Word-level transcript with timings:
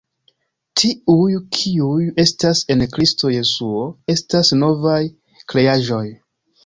Tiuj, 0.81 1.35
kiuj 1.57 2.07
estas 2.25 2.63
en 2.75 2.81
Kristo 2.95 3.33
Jesuo 3.35 3.85
estas 4.15 4.53
novaj 4.63 4.99
kreaĵoj. 5.55 6.05